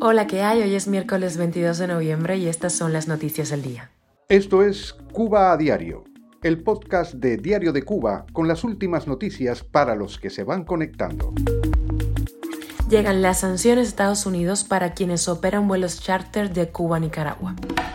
Hola, 0.00 0.26
¿qué 0.26 0.42
hay? 0.42 0.62
Hoy 0.62 0.74
es 0.74 0.86
miércoles 0.86 1.36
22 1.36 1.78
de 1.78 1.86
noviembre 1.88 2.36
y 2.36 2.46
estas 2.46 2.72
son 2.72 2.92
las 2.92 3.08
noticias 3.08 3.50
del 3.50 3.62
día. 3.62 3.90
Esto 4.28 4.62
es 4.62 4.94
Cuba 5.12 5.52
a 5.52 5.56
Diario, 5.56 6.04
el 6.42 6.62
podcast 6.62 7.14
de 7.14 7.36
Diario 7.36 7.72
de 7.72 7.82
Cuba 7.82 8.24
con 8.32 8.46
las 8.46 8.62
últimas 8.62 9.06
noticias 9.06 9.64
para 9.64 9.96
los 9.96 10.18
que 10.18 10.30
se 10.30 10.44
van 10.44 10.64
conectando 10.64 11.34
llegan 12.88 13.20
las 13.20 13.40
sanciones 13.40 13.84
de 13.84 13.88
Estados 13.90 14.24
Unidos 14.24 14.64
para 14.64 14.94
quienes 14.94 15.28
operan 15.28 15.68
vuelos 15.68 16.00
charter 16.00 16.52
de 16.52 16.68
Cuba 16.68 16.96
a 16.96 17.00
Nicaragua. 17.00 17.54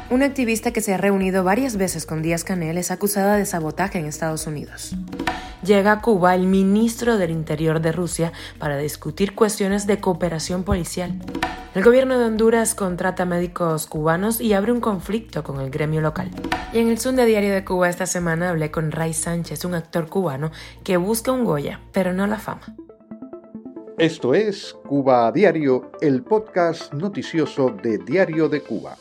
Una 0.09 0.25
activista 0.25 0.71
que 0.71 0.81
se 0.81 0.93
ha 0.93 0.97
reunido 0.97 1.43
varias 1.43 1.77
veces 1.77 2.05
con 2.05 2.21
Díaz 2.21 2.43
Canel 2.43 2.77
es 2.77 2.91
acusada 2.91 3.36
de 3.36 3.45
sabotaje 3.45 3.97
en 3.97 4.05
Estados 4.05 4.45
Unidos. 4.45 4.95
Llega 5.66 5.93
a 5.93 6.02
Cuba 6.02 6.36
el 6.36 6.45
ministro 6.45 7.18
del 7.18 7.32
Interior 7.32 7.79
de 7.79 7.93
Rusia 7.93 8.34
para 8.59 8.77
discutir 8.77 9.34
cuestiones 9.34 9.88
de 9.88 10.02
cooperación 10.02 10.64
policial. 10.64 11.14
El 11.73 11.84
gobierno 11.86 12.20
de 12.20 12.25
Honduras 12.25 12.75
contrata 12.75 13.24
médicos 13.24 13.88
cubanos 13.88 14.41
y 14.41 14.52
abre 14.54 14.74
un 14.74 14.82
conflicto 14.82 15.41
con 15.43 15.61
el 15.61 15.69
gremio 15.69 16.02
local. 16.02 16.32
Y 16.74 16.79
en 16.79 16.89
el 16.89 16.97
de 16.97 17.25
Diario 17.25 17.54
de 17.54 17.64
Cuba 17.64 17.88
esta 17.88 18.05
semana 18.05 18.50
hablé 18.50 18.71
con 18.71 18.91
Ray 18.91 19.14
Sánchez, 19.14 19.64
un 19.64 19.75
actor 19.75 20.07
cubano 20.07 20.52
que 20.83 20.97
busca 20.97 21.32
un 21.32 21.46
Goya, 21.46 21.80
pero 21.93 22.11
no 22.11 22.27
la 22.27 22.39
fama. 22.39 22.75
Esto 23.97 24.33
es 24.33 24.75
Cuba 24.86 25.27
a 25.27 25.32
Diario, 25.32 25.91
el 26.02 26.24
podcast 26.24 26.93
noticioso 26.93 27.69
de 27.69 28.00
Diario 28.00 28.50
de 28.50 28.61
Cuba. 28.61 28.97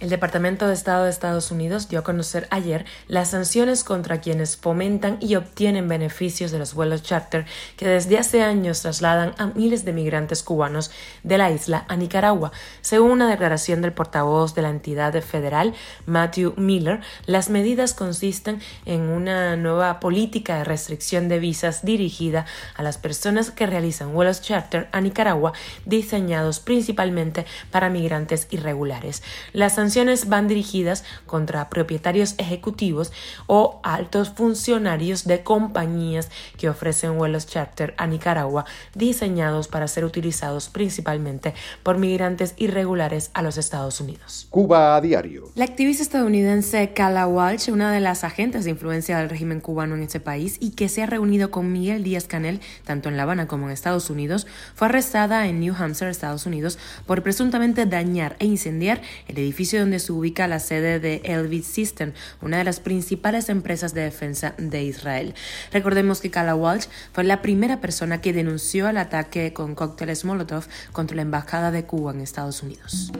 El 0.00 0.08
Departamento 0.08 0.66
de 0.66 0.72
Estado 0.72 1.04
de 1.04 1.10
Estados 1.10 1.50
Unidos 1.50 1.90
dio 1.90 1.98
a 1.98 2.02
conocer 2.02 2.48
ayer 2.50 2.86
las 3.06 3.28
sanciones 3.32 3.84
contra 3.84 4.22
quienes 4.22 4.56
fomentan 4.56 5.18
y 5.20 5.34
obtienen 5.34 5.88
beneficios 5.88 6.50
de 6.50 6.58
los 6.58 6.72
vuelos 6.72 7.02
charter 7.02 7.44
que 7.76 7.86
desde 7.86 8.16
hace 8.16 8.42
años 8.42 8.80
trasladan 8.80 9.34
a 9.36 9.48
miles 9.48 9.84
de 9.84 9.92
migrantes 9.92 10.42
cubanos 10.42 10.90
de 11.22 11.36
la 11.36 11.50
isla 11.50 11.84
a 11.86 11.96
Nicaragua. 11.96 12.50
Según 12.80 13.10
una 13.10 13.28
declaración 13.28 13.82
del 13.82 13.92
portavoz 13.92 14.54
de 14.54 14.62
la 14.62 14.70
entidad 14.70 15.12
federal, 15.20 15.74
Matthew 16.06 16.54
Miller, 16.56 17.00
las 17.26 17.50
medidas 17.50 17.92
consisten 17.92 18.62
en 18.86 19.02
una 19.02 19.54
nueva 19.56 20.00
política 20.00 20.56
de 20.56 20.64
restricción 20.64 21.28
de 21.28 21.40
visas 21.40 21.84
dirigida 21.84 22.46
a 22.74 22.82
las 22.82 22.96
personas 22.96 23.50
que 23.50 23.66
realizan 23.66 24.14
vuelos 24.14 24.40
charter 24.40 24.88
a 24.92 25.02
Nicaragua 25.02 25.52
diseñados 25.84 26.58
principalmente 26.58 27.44
para 27.70 27.90
migrantes 27.90 28.48
irregulares. 28.50 29.22
Las 29.52 29.78
sanciones 29.90 30.28
van 30.28 30.46
dirigidas 30.46 31.02
contra 31.26 31.68
propietarios 31.68 32.36
ejecutivos 32.38 33.10
o 33.48 33.80
altos 33.82 34.30
funcionarios 34.30 35.24
de 35.24 35.42
compañías 35.42 36.28
que 36.56 36.68
ofrecen 36.68 37.18
vuelos 37.18 37.48
charter 37.48 37.92
a 37.98 38.06
Nicaragua 38.06 38.66
diseñados 38.94 39.66
para 39.66 39.88
ser 39.88 40.04
utilizados 40.04 40.68
principalmente 40.68 41.54
por 41.82 41.98
migrantes 41.98 42.54
irregulares 42.56 43.32
a 43.34 43.42
los 43.42 43.58
Estados 43.58 44.00
Unidos. 44.00 44.46
Cuba 44.50 44.94
a 44.94 45.00
diario. 45.00 45.50
La 45.56 45.64
activista 45.64 46.04
estadounidense 46.04 46.92
Kala 46.92 47.26
Walsh, 47.26 47.68
una 47.70 47.90
de 47.90 47.98
las 47.98 48.22
agentes 48.22 48.62
de 48.64 48.70
influencia 48.70 49.18
del 49.18 49.28
régimen 49.28 49.60
cubano 49.60 49.96
en 49.96 50.04
ese 50.04 50.20
país 50.20 50.56
y 50.60 50.70
que 50.70 50.88
se 50.88 51.02
ha 51.02 51.06
reunido 51.06 51.50
con 51.50 51.72
Miguel 51.72 52.04
Díaz 52.04 52.28
Canel 52.28 52.60
tanto 52.84 53.08
en 53.08 53.16
La 53.16 53.24
Habana 53.24 53.48
como 53.48 53.66
en 53.66 53.72
Estados 53.72 54.08
Unidos, 54.08 54.46
fue 54.76 54.86
arrestada 54.86 55.48
en 55.48 55.58
New 55.58 55.74
Hampshire, 55.76 56.12
Estados 56.12 56.46
Unidos, 56.46 56.78
por 57.06 57.24
presuntamente 57.24 57.86
dañar 57.86 58.36
e 58.38 58.46
incendiar 58.46 59.02
el 59.26 59.38
edificio 59.38 59.79
donde 59.80 59.98
se 59.98 60.12
ubica 60.12 60.46
la 60.46 60.60
sede 60.60 61.00
de 61.00 61.22
Elbit 61.24 61.64
System, 61.64 62.12
una 62.40 62.58
de 62.58 62.64
las 62.64 62.80
principales 62.80 63.48
empresas 63.48 63.94
de 63.94 64.02
defensa 64.02 64.54
de 64.58 64.82
Israel. 64.82 65.34
Recordemos 65.72 66.20
que 66.20 66.30
Kala 66.30 66.54
Walsh 66.54 66.86
fue 67.12 67.24
la 67.24 67.42
primera 67.42 67.80
persona 67.80 68.20
que 68.20 68.32
denunció 68.32 68.88
el 68.88 68.96
ataque 68.96 69.52
con 69.52 69.74
cócteles 69.74 70.24
Molotov 70.24 70.64
contra 70.92 71.16
la 71.16 71.22
embajada 71.22 71.70
de 71.70 71.84
Cuba 71.84 72.12
en 72.12 72.20
Estados 72.20 72.62
Unidos 72.62 73.10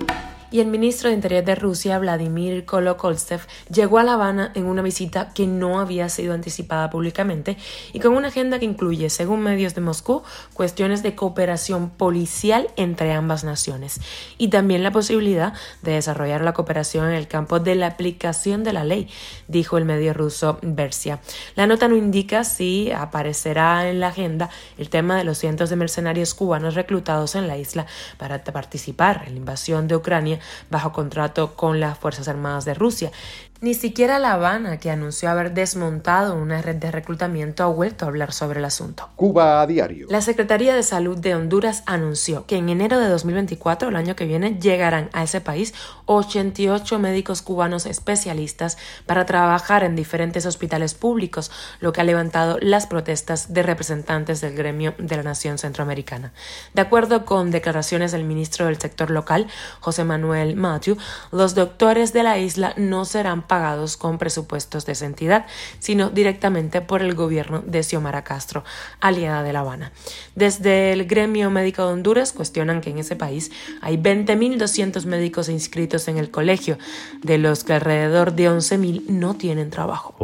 y 0.51 0.61
el 0.61 0.67
ministro 0.67 1.09
de 1.09 1.15
Interior 1.15 1.45
de 1.45 1.55
Rusia, 1.55 1.99
Vladimir 1.99 2.65
Kolokoltsev, 2.65 3.41
llegó 3.73 3.99
a 3.99 4.03
La 4.03 4.15
Habana 4.15 4.53
en 4.55 4.67
una 4.67 4.83
visita 4.83 5.33
que 5.33 5.47
no 5.47 5.81
había 5.81 6.09
sido 6.09 6.35
anticipada 6.35 6.91
públicamente 6.91 7.57
y 7.93 8.01
con 8.01 8.15
una 8.15 8.29
agenda 8.29 8.59
que 8.59 8.65
incluye, 8.65 9.11
según 9.11 9.41
medios 9.41 9.75
de 9.75 9.81
Moscú, 9.81 10.23
cuestiones 10.55 11.03
de 11.03 11.15
cooperación 11.15 11.91
policial 11.91 12.69
entre 12.77 13.13
ambas 13.13 13.45
naciones 13.45 14.01
y 14.39 14.49
también 14.49 14.83
la 14.83 14.91
posibilidad 14.91 15.55
de 15.83 15.93
desarrollar 15.93 16.43
la 16.43 16.53
cooperación 16.53 17.09
en 17.09 17.15
el 17.15 17.29
campo 17.29 17.61
de 17.61 17.75
la 17.77 17.87
aplicación 17.87 18.65
de 18.65 18.73
la 18.73 18.85
ley, 18.85 19.09
dijo 19.49 19.79
el 19.79 19.85
medio 19.85 20.15
ruso 20.15 20.59
Versia. 20.63 21.21
La 21.55 21.67
nota 21.67 21.89
no 21.89 21.97
indica 21.97 22.45
si 22.45 22.91
aparecerá 22.91 23.89
en 23.89 24.01
la 24.01 24.09
agenda 24.09 24.51
el 24.79 24.91
tema 24.91 25.17
de 25.17 25.25
los 25.25 25.39
cientos 25.39 25.71
de 25.71 25.77
mercenarios 25.77 26.35
cubanos 26.35 26.75
reclutados 26.75 27.35
en 27.35 27.47
la 27.47 27.57
isla 27.57 27.87
para 28.19 28.43
participar 28.43 29.25
en 29.27 29.35
la 29.35 29.39
invasión 29.39 29.87
de 29.87 29.97
Ucrania 29.97 30.40
bajo 30.71 30.93
contrato 30.93 31.55
con 31.55 31.81
las 31.81 31.99
Fuerzas 31.99 32.29
Armadas 32.29 32.65
de 32.65 32.75
Rusia. 32.75 33.11
Ni 33.63 33.75
siquiera 33.75 34.19
La 34.19 34.33
Habana, 34.33 34.79
que 34.79 34.91
anunció 34.91 35.29
haber 35.29 35.53
desmontado 35.53 36.35
una 36.35 36.63
red 36.63 36.77
de 36.77 36.91
reclutamiento, 36.91 37.63
ha 37.63 37.67
vuelto 37.67 38.07
a 38.07 38.09
hablar 38.09 38.33
sobre 38.33 38.59
el 38.59 38.65
asunto. 38.65 39.11
Cuba 39.17 39.61
a 39.61 39.67
diario. 39.67 40.07
La 40.09 40.23
Secretaría 40.23 40.75
de 40.75 40.83
Salud 40.83 41.19
de 41.19 41.35
Honduras 41.35 41.83
anunció 41.85 42.47
que 42.47 42.57
en 42.57 42.71
enero 42.71 42.99
de 42.99 43.09
2024, 43.09 43.91
el 43.91 43.97
año 43.97 44.17
que 44.17 44.25
viene, 44.25 44.59
llegarán 44.59 45.11
a 45.13 45.25
ese 45.25 45.43
país 45.43 45.75
88 46.07 46.99
médicos 47.01 47.43
cubanos 47.43 47.85
especialistas 47.85 48.79
para 49.05 49.27
trabajar 49.27 49.85
en 49.85 49.95
diferentes 49.95 50.47
hospitales 50.47 50.95
públicos, 50.95 51.51
lo 51.81 51.93
que 51.93 52.01
ha 52.01 52.05
levantado 52.05 52.57
las 52.63 52.87
protestas 52.87 53.53
de 53.53 53.63
representantes 53.63 54.41
del 54.41 54.55
gremio 54.57 54.95
de 54.97 55.17
la 55.17 55.23
nación 55.23 55.59
centroamericana. 55.59 56.33
De 56.73 56.81
acuerdo 56.81 57.27
con 57.27 57.51
declaraciones 57.51 58.11
del 58.11 58.25
ministro 58.25 58.65
del 58.65 58.79
sector 58.79 59.11
local, 59.11 59.49
José 59.81 60.05
Manuel 60.05 60.57
Matthew, 60.57 60.97
los 61.31 61.55
doctores 61.55 62.15
de 62.15 62.23
la 62.23 62.39
isla 62.39 62.73
no 62.79 63.05
serán 63.05 63.50
pagados 63.51 63.97
con 63.97 64.17
presupuestos 64.17 64.87
de 64.87 64.93
esa 64.93 65.07
entidad, 65.07 65.45
sino 65.81 66.09
directamente 66.09 66.81
por 66.81 67.03
el 67.03 67.17
gobierno 67.17 67.65
de 67.67 67.83
Xiomara 67.83 68.23
Castro, 68.23 68.63
aliada 69.01 69.43
de 69.43 69.53
La 69.53 69.61
Habana. 69.61 69.91
Desde 70.37 70.93
el 70.93 71.05
gremio 71.07 71.51
médico 71.51 71.85
de 71.85 71.95
Honduras 71.95 72.33
cuestionan 72.33 72.81
que 72.81 72.91
en 72.91 72.99
ese 72.99 73.17
país 73.17 73.51
hay 73.81 73.97
20.200 73.97 75.05
médicos 75.07 75.49
inscritos 75.49 76.07
en 76.07 76.17
el 76.17 76.31
colegio, 76.31 76.79
de 77.25 77.39
los 77.39 77.65
que 77.65 77.73
alrededor 77.73 78.35
de 78.35 78.49
11.000 78.49 79.07
no 79.09 79.35
tienen 79.35 79.71
trabajo. 79.71 80.15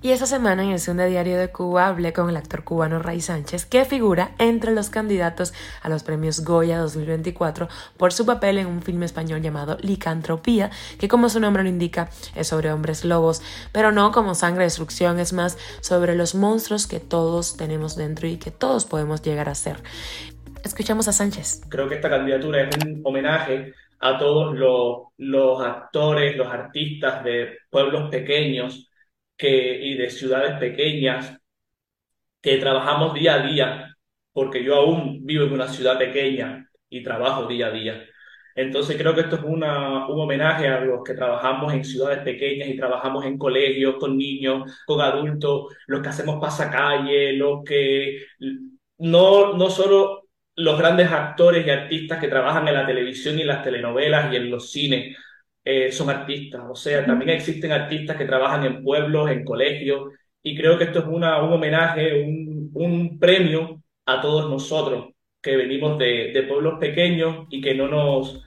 Y 0.00 0.10
esta 0.10 0.26
semana 0.26 0.62
en 0.62 0.70
el 0.70 0.78
Segundo 0.78 1.06
Diario 1.06 1.36
de 1.38 1.50
Cuba 1.50 1.88
hablé 1.88 2.12
con 2.12 2.30
el 2.30 2.36
actor 2.36 2.62
cubano 2.62 3.00
Ray 3.00 3.20
Sánchez, 3.20 3.66
que 3.66 3.84
figura 3.84 4.30
entre 4.38 4.70
los 4.70 4.90
candidatos 4.90 5.52
a 5.82 5.88
los 5.88 6.04
premios 6.04 6.44
Goya 6.44 6.78
2024 6.78 7.68
por 7.96 8.12
su 8.12 8.24
papel 8.24 8.58
en 8.58 8.68
un 8.68 8.82
filme 8.82 9.06
español 9.06 9.42
llamado 9.42 9.76
Licantropía, 9.80 10.70
que 11.00 11.08
como 11.08 11.28
su 11.28 11.40
nombre 11.40 11.64
lo 11.64 11.68
indica 11.68 12.10
es 12.36 12.46
sobre 12.46 12.57
hombres 12.66 13.04
lobos, 13.04 13.42
pero 13.72 13.92
no 13.92 14.10
como 14.12 14.34
sangre, 14.34 14.64
destrucción, 14.64 15.20
es 15.20 15.32
más 15.32 15.56
sobre 15.80 16.14
los 16.14 16.34
monstruos 16.34 16.86
que 16.86 17.00
todos 17.00 17.56
tenemos 17.56 17.96
dentro 17.96 18.26
y 18.26 18.36
que 18.36 18.50
todos 18.50 18.84
podemos 18.84 19.22
llegar 19.22 19.48
a 19.48 19.54
ser. 19.54 19.76
Escuchamos 20.64 21.06
a 21.08 21.12
Sánchez. 21.12 21.62
Creo 21.68 21.88
que 21.88 21.94
esta 21.94 22.10
candidatura 22.10 22.62
es 22.62 22.76
un 22.84 23.00
homenaje 23.04 23.72
a 24.00 24.18
todos 24.18 24.56
los, 24.56 25.60
actores, 25.60 26.36
los 26.36 26.48
artistas 26.48 27.24
de 27.24 27.58
pueblos 27.70 28.10
pequeños 28.10 28.88
que, 29.36 29.80
y 29.84 29.94
de 29.94 30.10
ciudades 30.10 30.58
pequeñas 30.58 31.38
que 32.40 32.58
trabajamos 32.58 33.14
día 33.14 33.34
a 33.34 33.46
día, 33.46 33.96
porque 34.32 34.62
yo 34.62 34.76
aún 34.76 35.24
vivo 35.24 35.44
en 35.44 35.52
una 35.52 35.68
ciudad 35.68 35.98
pequeña 35.98 36.68
y 36.88 37.02
trabajo 37.02 37.46
día 37.46 37.66
a 37.68 37.70
día. 37.70 38.04
Entonces 38.58 38.96
creo 38.96 39.14
que 39.14 39.20
esto 39.20 39.36
es 39.36 39.42
una, 39.44 40.08
un 40.08 40.20
homenaje 40.20 40.66
a 40.66 40.80
los 40.80 41.04
que 41.04 41.14
trabajamos 41.14 41.72
en 41.72 41.84
ciudades 41.84 42.24
pequeñas 42.24 42.68
y 42.68 42.76
trabajamos 42.76 43.24
en 43.24 43.38
colegios, 43.38 43.94
con 44.00 44.18
niños, 44.18 44.82
con 44.84 45.00
adultos, 45.00 45.72
los 45.86 46.02
que 46.02 46.08
hacemos 46.08 46.40
pasacalle, 46.40 47.34
los 47.34 47.62
que 47.64 48.24
no, 48.98 49.54
no 49.56 49.70
solo 49.70 50.24
los 50.56 50.76
grandes 50.76 51.08
actores 51.12 51.64
y 51.64 51.70
artistas 51.70 52.18
que 52.18 52.26
trabajan 52.26 52.66
en 52.66 52.74
la 52.74 52.84
televisión 52.86 53.38
y 53.38 53.42
en 53.42 53.46
las 53.46 53.62
telenovelas 53.62 54.32
y 54.32 54.36
en 54.36 54.50
los 54.50 54.72
cines, 54.72 55.16
eh, 55.64 55.92
son 55.92 56.10
artistas. 56.10 56.62
O 56.68 56.74
sea, 56.74 57.06
también 57.06 57.30
existen 57.30 57.70
artistas 57.70 58.16
que 58.16 58.24
trabajan 58.24 58.64
en 58.64 58.82
pueblos, 58.82 59.30
en 59.30 59.44
colegios, 59.44 60.12
y 60.42 60.56
creo 60.56 60.76
que 60.76 60.84
esto 60.84 61.00
es 61.00 61.04
una, 61.06 61.40
un 61.44 61.52
homenaje, 61.52 62.24
un, 62.24 62.70
un 62.74 63.18
premio 63.20 63.82
a 64.06 64.20
todos 64.20 64.50
nosotros 64.50 65.10
que 65.40 65.56
venimos 65.56 65.96
de, 65.98 66.32
de 66.32 66.42
pueblos 66.42 66.78
pequeños 66.80 67.46
y 67.50 67.60
que 67.60 67.74
no 67.74 67.86
nos 67.86 68.42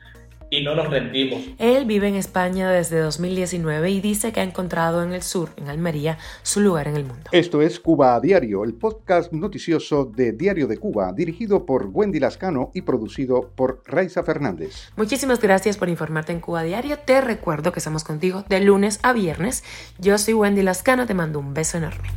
y 0.52 0.62
no 0.62 0.76
nos 0.76 0.90
rendimos. 0.90 1.42
Él 1.58 1.86
vive 1.86 2.10
en 2.10 2.16
España 2.16 2.70
desde 2.70 3.00
2019 3.00 3.90
y 3.90 4.02
dice 4.02 4.32
que 4.34 4.42
ha 4.42 4.44
encontrado 4.44 5.02
en 5.02 5.14
el 5.14 5.24
sur, 5.24 5.50
en 5.56 5.70
Almería, 5.70 6.20
su 6.44 6.60
lugar 6.60 6.90
en 6.90 6.98
el 6.98 7.06
mundo. 7.06 7.30
Esto 7.32 7.62
es 7.62 7.80
Cuba 7.80 8.16
a 8.16 8.20
Diario, 8.20 8.64
el 8.66 8.74
podcast 8.74 9.32
noticioso 9.32 10.06
de 10.06 10.34
Diario 10.34 10.68
de 10.68 10.78
Cuba, 10.78 11.14
dirigido 11.14 11.66
por 11.66 11.90
Wendy 11.92 12.20
Lascano 12.20 12.70
y 12.74 12.82
producido 12.82 13.50
por 13.56 13.82
Raiza 13.86 14.24
Fernández. 14.24 14.92
Muchísimas 14.98 15.40
gracias 15.40 15.78
por 15.78 15.88
informarte 15.88 16.34
en 16.34 16.42
Cuba 16.42 16.60
a 16.60 16.64
Diario. 16.64 17.00
Te 17.00 17.22
recuerdo 17.22 17.72
que 17.72 17.80
estamos 17.80 18.04
contigo 18.04 18.44
de 18.50 18.60
lunes 18.60 19.00
a 19.04 19.14
viernes. 19.14 19.64
Yo 20.00 20.18
soy 20.18 20.34
Wendy 20.34 20.64
Lascano, 20.64 21.08
te 21.08 21.14
mando 21.14 21.40
un 21.40 21.54
beso 21.54 21.78
enorme. 21.78 22.10